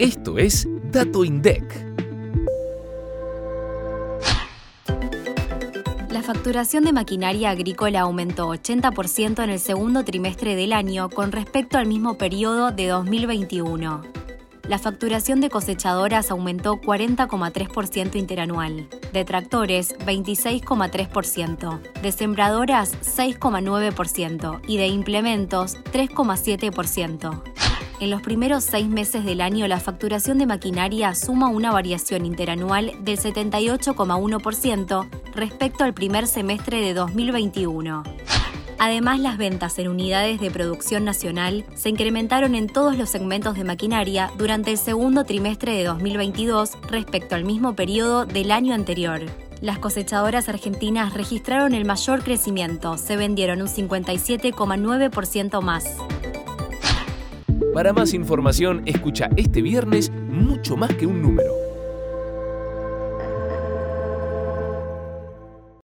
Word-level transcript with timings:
Esto 0.00 0.38
es 0.38 0.66
Dato 0.90 1.26
INDEC. 1.26 1.62
La 6.08 6.22
facturación 6.22 6.84
de 6.84 6.94
maquinaria 6.94 7.50
agrícola 7.50 8.00
aumentó 8.00 8.48
80% 8.48 9.44
en 9.44 9.50
el 9.50 9.58
segundo 9.58 10.02
trimestre 10.02 10.56
del 10.56 10.72
año 10.72 11.10
con 11.10 11.32
respecto 11.32 11.76
al 11.76 11.84
mismo 11.84 12.16
periodo 12.16 12.70
de 12.70 12.86
2021. 12.86 14.00
La 14.66 14.78
facturación 14.78 15.42
de 15.42 15.50
cosechadoras 15.50 16.30
aumentó 16.30 16.80
40,3% 16.80 18.16
interanual, 18.16 18.88
de 19.12 19.24
tractores 19.26 19.98
26,3%, 19.98 21.78
de 22.00 22.12
sembradoras 22.12 22.94
6,9% 23.02 24.62
y 24.66 24.78
de 24.78 24.86
implementos 24.86 25.76
3,7%. 25.92 27.59
En 28.00 28.08
los 28.08 28.22
primeros 28.22 28.64
seis 28.64 28.88
meses 28.88 29.26
del 29.26 29.42
año, 29.42 29.68
la 29.68 29.78
facturación 29.78 30.38
de 30.38 30.46
maquinaria 30.46 31.14
suma 31.14 31.48
una 31.48 31.70
variación 31.70 32.24
interanual 32.24 32.92
del 33.02 33.18
78,1% 33.18 35.06
respecto 35.34 35.84
al 35.84 35.92
primer 35.92 36.26
semestre 36.26 36.80
de 36.80 36.94
2021. 36.94 38.02
Además, 38.78 39.20
las 39.20 39.36
ventas 39.36 39.78
en 39.78 39.88
unidades 39.88 40.40
de 40.40 40.50
producción 40.50 41.04
nacional 41.04 41.66
se 41.74 41.90
incrementaron 41.90 42.54
en 42.54 42.68
todos 42.68 42.96
los 42.96 43.10
segmentos 43.10 43.54
de 43.54 43.64
maquinaria 43.64 44.32
durante 44.38 44.70
el 44.70 44.78
segundo 44.78 45.24
trimestre 45.24 45.74
de 45.74 45.84
2022 45.84 46.78
respecto 46.88 47.34
al 47.34 47.44
mismo 47.44 47.76
periodo 47.76 48.24
del 48.24 48.50
año 48.50 48.72
anterior. 48.72 49.20
Las 49.60 49.78
cosechadoras 49.78 50.48
argentinas 50.48 51.12
registraron 51.12 51.74
el 51.74 51.84
mayor 51.84 52.24
crecimiento, 52.24 52.96
se 52.96 53.18
vendieron 53.18 53.60
un 53.60 53.68
57,9% 53.68 55.60
más. 55.60 55.84
Para 57.74 57.92
más 57.92 58.14
información, 58.14 58.82
escucha 58.84 59.30
este 59.36 59.62
viernes 59.62 60.10
mucho 60.10 60.76
más 60.76 60.92
que 60.94 61.06
un 61.06 61.22
número. 61.22 61.59